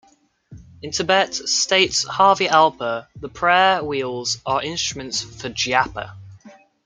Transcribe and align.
In 0.81 0.89
Tibet, 0.89 1.31
states 1.35 2.07
Harvey 2.07 2.47
Alper, 2.47 3.05
the 3.19 3.29
prayer 3.29 3.83
wheels 3.83 4.39
are 4.47 4.63
instruments 4.63 5.21
for 5.21 5.47
"japa". 5.47 6.15